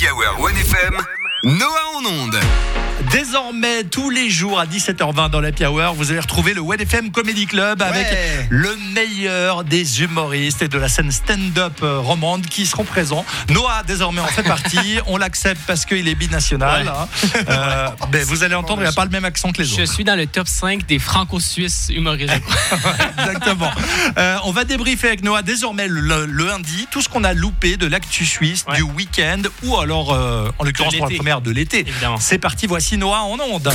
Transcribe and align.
l'Happy 0.00 0.12
Hour 0.12 0.50
1FM, 0.50 0.96
Noah 1.44 1.96
en 1.96 2.04
onde. 2.04 2.77
Désormais, 3.10 3.84
tous 3.84 4.10
les 4.10 4.28
jours 4.28 4.60
à 4.60 4.66
17h20 4.66 5.30
dans 5.30 5.40
l'Happy 5.40 5.64
Hour, 5.64 5.94
vous 5.94 6.10
allez 6.10 6.20
retrouver 6.20 6.52
le 6.52 6.60
FM 6.78 7.10
Comedy 7.10 7.46
Club 7.46 7.80
avec 7.82 8.06
Ouais. 8.06 8.46
le 8.50 8.76
meilleur 8.94 9.64
des 9.64 10.02
humoristes 10.02 10.60
et 10.62 10.68
de 10.68 10.78
la 10.78 10.88
scène 10.88 11.10
stand-up 11.10 11.72
euh, 11.82 11.98
romande 12.00 12.46
qui 12.46 12.66
seront 12.66 12.84
présents. 12.84 13.24
Noah, 13.50 13.82
désormais, 13.86 14.20
en 14.20 14.26
fait 14.26 14.42
partie. 14.42 14.98
On 15.06 15.16
l'accepte 15.16 15.60
parce 15.66 15.84
qu'il 15.86 16.06
est 16.06 16.14
binational. 16.14 16.84
Ouais. 16.86 16.92
hein. 16.92 17.08
Euh, 17.48 17.88
ben, 18.12 18.24
vous 18.24 18.42
allez 18.44 18.54
entendre, 18.54 18.82
il 18.82 18.84
n'a 18.84 18.92
pas 18.92 19.04
le 19.04 19.10
même 19.10 19.24
accent 19.24 19.52
que 19.52 19.58
les 19.62 19.64
Je 19.64 19.82
autres. 19.82 19.92
suis 19.94 20.04
dans 20.04 20.16
le 20.16 20.26
top 20.26 20.46
5 20.46 20.86
des 20.86 20.98
franco-suisses 20.98 21.88
humoristes. 21.90 22.32
je. 22.70 23.22
Exactement. 23.22 23.70
Euh, 24.18 24.36
on 24.44 24.52
va 24.52 24.64
débriefer 24.64 25.08
avec 25.08 25.24
Noah 25.24 25.42
désormais 25.42 25.88
le, 25.88 26.00
le 26.26 26.26
lundi 26.46 26.86
tout 26.90 27.00
ce 27.00 27.08
qu'on 27.08 27.24
a 27.24 27.32
loupé 27.32 27.76
de 27.78 27.86
l'actu 27.86 28.26
suisse 28.26 28.64
Ouais. 28.68 28.76
du 28.76 28.82
week-end 28.82 29.40
ou 29.62 29.78
alors, 29.78 30.12
euh, 30.12 30.50
en 30.58 30.64
l'occurrence 30.64 30.94
pour 30.96 31.08
la 31.08 31.16
première, 31.16 31.40
de 31.40 31.50
l'été. 31.50 31.86
C'est 32.20 32.38
parti, 32.38 32.66
voici 32.66 32.97
Noah 32.98 33.22
en 33.22 33.38
onde. 33.38 33.72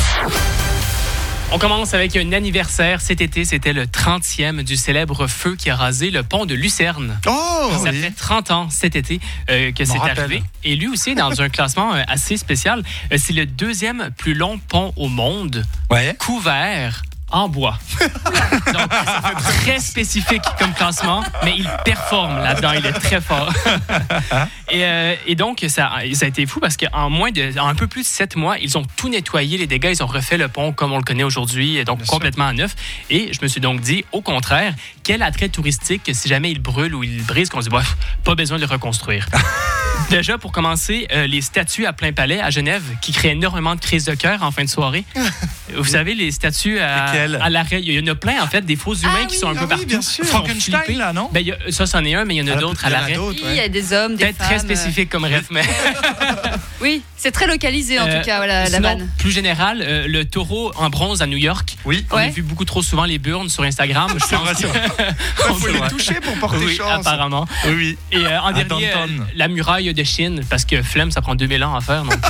On 1.51 1.57
commence 1.59 1.93
avec 1.93 2.15
un 2.17 2.33
anniversaire. 2.33 2.99
Cet 2.99 3.21
été, 3.21 3.45
c'était 3.45 3.71
le 3.73 3.85
30e 3.85 4.63
du 4.63 4.75
célèbre 4.75 5.27
feu 5.27 5.55
qui 5.55 5.69
a 5.69 5.75
rasé 5.75 6.09
le 6.09 6.23
pont 6.23 6.45
de 6.45 6.55
Lucerne. 6.55 7.17
Oh 7.27 7.71
Ça 7.83 7.91
oui. 7.91 8.01
fait 8.01 8.11
30 8.11 8.51
ans 8.51 8.69
cet 8.69 8.95
été 8.97 9.19
euh, 9.49 9.71
que 9.71 9.85
c'est 9.85 9.97
arrivé. 9.99 10.43
Et 10.63 10.75
lui 10.75 10.87
aussi, 10.87 11.15
dans 11.15 11.41
un 11.41 11.49
classement 11.49 11.93
euh, 11.93 12.01
assez 12.07 12.35
spécial, 12.37 12.83
euh, 13.11 13.17
c'est 13.17 13.33
le 13.33 13.45
deuxième 13.45 14.09
plus 14.17 14.33
long 14.33 14.59
pont 14.67 14.91
au 14.97 15.07
monde 15.07 15.63
Ouais. 15.89 16.15
couvert 16.19 17.03
en 17.33 17.49
bois. 17.49 17.77
Donc, 17.99 18.89
très 19.61 19.79
spécifique 19.79 20.43
comme 20.59 20.71
classement, 20.73 21.23
mais 21.43 21.55
il 21.57 21.67
performe 21.83 22.37
là-dedans, 22.37 22.71
il 22.77 22.85
est 22.85 22.93
très 22.93 23.19
fort. 23.19 23.51
et, 24.69 24.85
euh, 24.85 25.15
et 25.25 25.35
donc, 25.35 25.65
ça, 25.67 25.91
ça 26.13 26.25
a 26.25 26.27
été 26.27 26.45
fou 26.45 26.59
parce 26.59 26.77
qu'en 26.77 27.09
moins 27.09 27.31
de, 27.31 27.59
en 27.59 27.67
un 27.67 27.75
peu 27.75 27.87
plus 27.87 28.03
de 28.03 28.07
sept 28.07 28.35
mois, 28.35 28.57
ils 28.59 28.77
ont 28.77 28.83
tout 28.95 29.09
nettoyé, 29.09 29.57
les 29.57 29.67
dégâts, 29.67 29.91
ils 29.93 30.03
ont 30.03 30.07
refait 30.07 30.37
le 30.37 30.47
pont 30.47 30.71
comme 30.71 30.91
on 30.91 30.97
le 30.97 31.03
connaît 31.03 31.23
aujourd'hui, 31.23 31.83
donc 31.83 31.99
Bien 31.99 32.07
complètement 32.07 32.47
à 32.47 32.53
neuf. 32.53 32.75
Et 33.09 33.33
je 33.33 33.39
me 33.41 33.47
suis 33.47 33.61
donc 33.61 33.81
dit, 33.81 34.05
au 34.11 34.21
contraire, 34.21 34.75
quel 35.03 35.23
attrait 35.23 35.49
touristique 35.49 36.03
que 36.03 36.13
si 36.13 36.29
jamais 36.29 36.51
il 36.51 36.59
brûle 36.59 36.93
ou 36.93 37.03
il 37.03 37.23
brise, 37.23 37.49
qu'on 37.49 37.61
se 37.61 37.69
dit, 37.69 37.75
pas 38.23 38.35
besoin 38.35 38.57
de 38.57 38.63
le 38.63 38.69
reconstruire. 38.69 39.27
Déjà, 40.13 40.37
pour 40.37 40.51
commencer, 40.51 41.07
euh, 41.11 41.25
les 41.25 41.41
statues 41.41 41.87
à 41.87 41.91
plein 41.93 42.13
palais 42.13 42.39
à 42.39 42.51
Genève 42.51 42.83
qui 43.01 43.11
créent 43.11 43.31
énormément 43.31 43.73
de 43.73 43.79
crises 43.79 44.05
de 44.05 44.13
cœur 44.13 44.43
en 44.43 44.51
fin 44.51 44.63
de 44.63 44.69
soirée. 44.69 45.05
Vous 45.75 45.85
savez, 45.85 46.13
les 46.13 46.29
statues 46.29 46.77
à, 46.77 47.05
à 47.05 47.49
l'arrêt, 47.49 47.81
il 47.83 47.91
y 47.91 47.99
en 47.99 48.11
a 48.11 48.13
plein, 48.13 48.43
en 48.43 48.45
fait, 48.47 48.61
des 48.61 48.75
faux 48.75 48.93
humains 48.93 49.11
Ah 49.23 49.25
qui 49.25 49.33
oui, 49.35 49.39
sont 49.41 49.47
un 49.47 49.53
ah 49.55 49.59
peu 49.61 49.63
oui, 49.63 49.69
partout. 49.69 49.85
bien 49.87 50.01
sûr. 50.03 50.23
Frankenstein, 50.23 50.97
là, 50.99 51.13
non? 51.13 51.29
Ben, 51.33 51.39
il 51.39 51.47
y 51.47 51.51
a- 51.51 51.57
ça, 51.71 51.87
c'en 51.87 52.03
est 52.05 52.13
un, 52.13 52.25
mais 52.25 52.35
il 52.35 52.37
y 52.37 52.41
en 52.43 52.53
a 52.53 52.57
Ah, 52.57 52.59
d'autres 52.61 52.85
à 52.85 52.89
il 52.89 52.91
y 52.91 52.93
en 52.93 52.97
a 52.97 53.01
l'arrêt. 53.01 53.13
d'autres. 53.15 53.39
Oui, 53.43 53.49
il 53.53 53.55
y 53.55 53.59
a 53.59 53.67
des 53.69 53.91
hommes, 53.91 54.15
des 54.15 54.25
Peut-être 54.25 54.37
femmes. 54.37 54.47
très 54.49 54.59
spécifique 54.59 55.09
comme 55.09 55.23
rêve, 55.25 55.47
mais. 55.49 55.63
Oui, 56.81 57.01
c'est 57.15 57.31
très 57.31 57.47
localisé 57.47 57.97
en 57.97 58.05
Euh, 58.07 58.19
tout 58.19 58.25
cas, 58.25 58.37
voilà, 58.37 58.67
la 58.67 58.79
vanne. 58.81 59.09
plus 59.17 59.31
général, 59.31 59.81
euh, 59.81 60.05
le 60.05 60.25
taureau 60.25 60.73
en 60.75 60.89
bronze 60.89 61.21
à 61.21 61.27
New 61.27 61.37
York. 61.37 61.77
Oui. 61.85 62.05
On 62.11 62.17
a 62.17 62.27
vu 62.27 62.41
beaucoup 62.41 62.65
trop 62.65 62.81
souvent 62.81 63.05
les 63.05 63.19
burnes 63.19 63.47
sur 63.47 63.63
Instagram. 63.63 64.09
Je 64.13 64.35
pense 64.35 64.57
que- 64.59 64.67
Il 64.67 65.55
faut 65.55 65.67
les 65.69 65.79
toucher 65.89 66.15
pour 66.15 66.35
porter 66.39 66.57
Oui, 66.65 66.75
chance. 66.75 67.07
apparemment. 67.07 67.47
Oui. 67.67 67.97
Et 68.11 68.17
en 68.27 68.51
dernier, 68.51 68.91
la 69.33 69.47
muraille 69.47 69.93
de 69.93 70.02
Chine, 70.03 70.41
parce 70.49 70.65
que 70.65 70.81
flemme, 70.81 71.11
ça 71.11 71.21
prend 71.21 71.35
2000 71.35 71.63
ans 71.63 71.75
à 71.75 71.81
faire. 71.81 72.03
donc. 72.03 72.13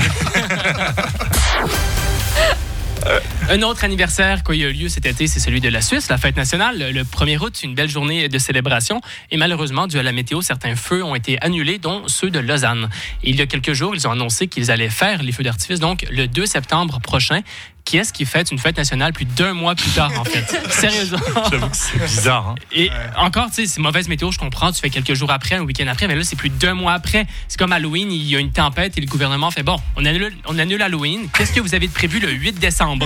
Un 3.50 3.62
autre 3.62 3.84
anniversaire 3.84 4.44
qui 4.44 4.64
a 4.64 4.70
eu 4.70 4.72
lieu 4.72 4.88
cet 4.88 5.06
été, 5.06 5.28
c'est 5.28 5.40
celui 5.40 5.60
de 5.60 5.68
la 5.68 5.82
Suisse, 5.82 6.10
la 6.10 6.18
fête 6.18 6.38
nationale. 6.38 6.92
Le 6.92 7.04
1er 7.04 7.38
août, 7.40 7.62
une 7.64 7.76
belle 7.76 7.90
journée 7.90 8.30
de 8.30 8.38
célébration. 8.38 9.02
Et 9.32 9.38
malheureusement, 9.38 9.88
dû 9.88 10.00
à 10.00 10.04
la 10.04 10.14
météo, 10.14 10.42
certains 10.42 10.76
feux 10.76 11.04
ont 11.04 11.14
été 11.14 11.38
annulés, 11.42 11.78
dont 11.78 12.04
ceux 12.08 12.30
de 12.30 12.40
Lausanne. 12.40 12.90
Et 13.24 13.32
il 13.32 13.36
y 13.36 13.42
a 13.42 13.46
quelques 13.46 13.74
jours, 13.74 13.94
ils 13.94 14.08
ont 14.08 14.12
annoncé 14.12 14.48
qu'ils 14.48 14.72
allaient 14.72 14.90
faire 14.90 15.22
les 15.22 15.34
feux 15.34 15.44
d'artifice, 15.44 15.80
donc 15.80 16.06
le 16.10 16.28
2 16.28 16.46
septembre 16.46 17.02
prochain. 17.02 17.42
Qui 17.86 17.98
est-ce 17.98 18.14
qui 18.14 18.26
fête 18.26 18.50
une 18.52 18.58
fête 18.60 18.78
nationale 18.78 19.12
plus 19.12 19.26
d'un 19.26 19.54
mois 19.54 19.76
plus 19.76 19.90
tard, 19.92 20.12
en 20.18 20.24
fait? 20.24 20.58
Sérieusement. 20.72 21.20
J'avoue 21.52 21.68
que 21.70 21.76
c'est 21.76 22.00
bizarre. 22.04 22.50
hein. 22.50 22.56
Et 22.72 22.90
encore, 23.18 23.48
tu 23.50 23.56
sais, 23.56 23.66
c'est 23.68 23.82
mauvaise 23.82 24.08
météo, 24.08 24.32
je 24.32 24.40
comprends. 24.40 24.72
Tu 24.72 24.80
fais 24.80 24.90
quelques 24.90 25.14
jours 25.14 25.32
après, 25.32 25.56
un 25.56 25.62
week-end 25.62 25.86
après, 25.88 26.08
mais 26.08 26.16
là, 26.16 26.24
c'est 26.24 26.38
plus 26.38 26.50
d'un 26.50 26.76
mois 26.76 26.94
après. 26.94 27.28
C'est 27.50 27.60
comme 27.60 27.74
Halloween, 27.74 28.10
il 28.12 28.24
y 28.24 28.36
a 28.38 28.40
une 28.40 28.52
tempête 28.52 28.98
et 28.98 29.02
le 29.02 29.08
gouvernement 29.08 29.52
fait 29.52 29.64
bon, 29.64 29.76
on 29.98 30.06
annule, 30.06 30.34
on 30.46 30.58
annule 30.60 30.82
Halloween. 30.82 31.28
Qu'est-ce 31.38 31.52
que 31.52 31.60
vous 31.60 31.76
avez 31.76 31.88
de 31.88 31.94
prévu 31.94 32.20
le 32.20 32.32
8 32.32 32.54
décembre? 32.58 33.06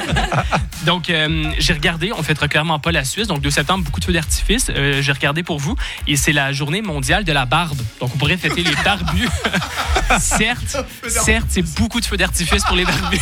donc, 0.86 1.10
euh, 1.10 1.50
j'ai 1.58 1.72
regardé, 1.72 2.12
on 2.16 2.22
fêtera 2.22 2.46
clairement 2.48 2.78
pas 2.78 2.92
la 2.92 3.04
Suisse. 3.04 3.26
Donc, 3.26 3.40
2 3.42 3.50
septembre, 3.50 3.84
beaucoup 3.84 4.00
de 4.00 4.04
feux 4.04 4.12
d'artifice. 4.12 4.68
Euh, 4.70 5.02
j'ai 5.02 5.12
regardé 5.12 5.42
pour 5.42 5.58
vous 5.58 5.74
et 6.06 6.16
c'est 6.16 6.32
la 6.32 6.52
journée 6.52 6.80
mondiale 6.80 7.24
de 7.24 7.32
la 7.32 7.44
barbe. 7.44 7.78
Donc, 8.00 8.14
on 8.14 8.18
pourrait 8.18 8.36
fêter 8.36 8.62
les 8.62 8.74
barbus. 8.84 9.28
certes, 10.20 10.76
certes, 11.08 11.46
c'est 11.48 11.62
beaucoup 11.76 12.00
de 12.00 12.06
feux 12.06 12.16
d'artifice 12.16 12.62
pour 12.64 12.76
les 12.76 12.84
barbus. 12.84 13.18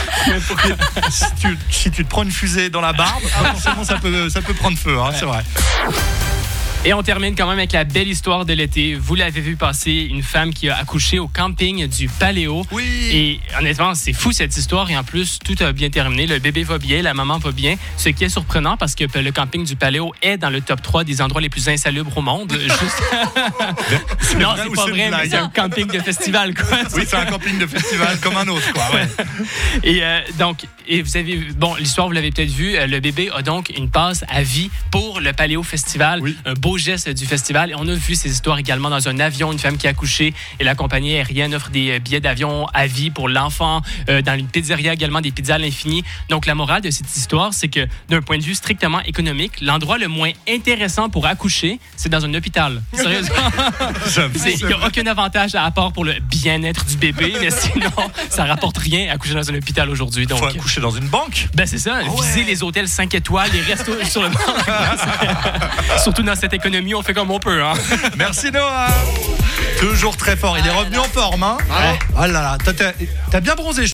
si, 1.10 1.24
tu, 1.40 1.58
si 1.70 1.90
tu 1.90 2.04
te 2.04 2.08
prends 2.08 2.22
une 2.22 2.30
fusée 2.30 2.70
dans 2.70 2.80
la 2.80 2.92
barbe, 2.92 3.22
forcément 3.22 3.84
ça 3.84 3.96
peut, 3.96 4.28
ça 4.28 4.42
peut 4.42 4.54
prendre 4.54 4.78
feu, 4.78 4.98
hein, 4.98 5.10
c'est 5.14 5.26
vrai. 5.26 5.42
Et 6.86 6.94
on 6.94 7.02
termine 7.02 7.34
quand 7.36 7.46
même 7.46 7.58
avec 7.58 7.72
la 7.72 7.84
belle 7.84 8.08
histoire 8.08 8.46
de 8.46 8.54
l'été. 8.54 8.94
Vous 8.94 9.14
l'avez 9.14 9.42
vu 9.42 9.54
passer, 9.54 10.08
une 10.10 10.22
femme 10.22 10.54
qui 10.54 10.70
a 10.70 10.78
accouché 10.78 11.18
au 11.18 11.28
camping 11.28 11.86
du 11.86 12.08
Paléo. 12.08 12.64
Oui. 12.72 12.84
Et 13.12 13.40
honnêtement, 13.58 13.94
c'est 13.94 14.14
fou 14.14 14.32
cette 14.32 14.56
histoire. 14.56 14.90
Et 14.90 14.96
en 14.96 15.04
plus, 15.04 15.38
tout 15.44 15.54
a 15.62 15.72
bien 15.72 15.90
terminé. 15.90 16.26
Le 16.26 16.38
bébé 16.38 16.62
va 16.64 16.78
bien, 16.78 17.02
la 17.02 17.12
maman 17.12 17.36
va 17.36 17.52
bien. 17.52 17.76
Ce 17.98 18.08
qui 18.08 18.24
est 18.24 18.30
surprenant 18.30 18.78
parce 18.78 18.94
que 18.94 19.04
le 19.18 19.30
camping 19.30 19.62
du 19.66 19.76
Paléo 19.76 20.14
est 20.22 20.38
dans 20.38 20.48
le 20.48 20.62
top 20.62 20.80
3 20.80 21.04
des 21.04 21.20
endroits 21.20 21.42
les 21.42 21.50
plus 21.50 21.68
insalubres 21.68 22.16
au 22.16 22.22
monde. 22.22 22.50
Juste... 22.58 24.38
non, 24.38 24.48
c'est 24.56 24.74
pas 24.74 24.86
vrai, 24.86 25.10
mais 25.10 25.28
c'est 25.28 25.36
un 25.36 25.50
camping 25.50 25.86
de 25.86 25.98
festival, 26.00 26.54
quoi. 26.54 26.64
Oui, 26.94 27.02
c'est 27.06 27.16
un 27.16 27.26
camping 27.26 27.58
de 27.58 27.66
festival 27.66 28.18
comme 28.20 28.38
un 28.38 28.48
autre, 28.48 28.72
quoi. 28.72 28.84
Ouais. 28.94 29.06
Et 29.84 30.02
euh, 30.02 30.20
donc, 30.38 30.64
et 30.88 31.02
vous 31.02 31.16
avez 31.16 31.36
vu- 31.36 31.52
bon, 31.52 31.74
l'histoire 31.76 32.06
vous 32.08 32.14
l'avez 32.14 32.30
peut-être 32.32 32.50
vu, 32.50 32.74
euh, 32.76 32.86
le 32.86 32.98
bébé 33.00 33.30
a 33.34 33.42
donc 33.42 33.70
une 33.76 33.90
passe 33.90 34.24
à 34.28 34.42
vie 34.42 34.70
pour 34.90 35.20
le 35.20 35.32
Paléo 35.32 35.62
Festival, 35.62 36.20
Oui. 36.20 36.36
un 36.46 36.54
beau 36.54 36.69
geste 36.78 37.08
du 37.08 37.26
festival. 37.26 37.70
Et 37.70 37.74
on 37.76 37.86
a 37.88 37.94
vu 37.94 38.14
ces 38.14 38.30
histoires 38.30 38.58
également 38.58 38.90
dans 38.90 39.08
un 39.08 39.18
avion, 39.20 39.52
une 39.52 39.58
femme 39.58 39.76
qui 39.76 39.86
a 39.86 39.90
accouché 39.90 40.34
et 40.58 40.64
la 40.64 40.74
compagnie 40.74 41.14
aérienne 41.14 41.54
offre 41.54 41.70
des 41.70 41.98
billets 42.00 42.20
d'avion 42.20 42.66
à 42.74 42.86
vie 42.86 43.10
pour 43.10 43.28
l'enfant. 43.28 43.82
Euh, 44.08 44.22
dans 44.22 44.38
une 44.38 44.48
pizzeria 44.48 44.92
également 44.92 45.20
des 45.20 45.30
pizzas 45.30 45.54
à 45.54 45.58
l'infini. 45.58 46.02
Donc 46.28 46.46
la 46.46 46.54
morale 46.54 46.82
de 46.82 46.90
cette 46.90 47.14
histoire, 47.16 47.54
c'est 47.54 47.68
que 47.68 47.86
d'un 48.08 48.22
point 48.22 48.38
de 48.38 48.42
vue 48.42 48.54
strictement 48.54 49.00
économique, 49.02 49.60
l'endroit 49.60 49.98
le 49.98 50.08
moins 50.08 50.30
intéressant 50.48 51.08
pour 51.08 51.26
accoucher, 51.26 51.78
c'est 51.96 52.08
dans 52.08 52.24
un 52.24 52.34
hôpital. 52.34 52.82
Sérieusement. 52.92 53.34
Il 54.60 54.66
n'y 54.66 54.72
a 54.72 54.86
aucun 54.86 55.06
avantage 55.06 55.54
à 55.54 55.70
part 55.70 55.92
pour 55.92 56.04
le 56.04 56.14
bien-être 56.20 56.84
du 56.86 56.96
bébé, 56.96 57.34
mais 57.40 57.50
sinon, 57.50 57.90
ça 58.28 58.44
rapporte 58.44 58.78
rien 58.78 59.10
à 59.12 59.18
coucher 59.18 59.34
dans 59.34 59.50
un 59.50 59.54
hôpital 59.54 59.88
aujourd'hui. 59.90 60.26
Donc, 60.26 60.38
Faut 60.38 60.46
accoucher 60.46 60.80
dans 60.80 60.90
une 60.90 61.08
banque? 61.08 61.48
ben 61.54 61.66
c'est 61.66 61.78
ça, 61.78 62.00
viser 62.02 62.44
les 62.44 62.62
hôtels 62.62 62.88
5 62.88 63.14
étoiles, 63.14 63.50
les 63.52 63.60
restos 63.60 64.04
sur 64.04 64.22
le 64.22 64.30
Surtout 66.02 66.22
dans 66.22 66.34
cette 66.34 66.52
on 66.94 67.02
fait 67.02 67.14
comme 67.14 67.30
on 67.30 67.38
peut. 67.38 67.62
Hein. 67.62 67.72
Merci 68.16 68.50
Noah. 68.50 68.88
Toujours 69.78 70.16
très 70.16 70.36
fort. 70.36 70.58
Il 70.58 70.66
est 70.66 70.70
revenu 70.70 70.98
en 70.98 71.04
forme, 71.04 71.42
hein. 71.42 71.56
Bravo. 71.68 71.98
Oh 72.16 72.20
là 72.20 72.28
là, 72.28 72.58
t'as 73.30 73.40
bien 73.40 73.54
bronzé. 73.54 73.86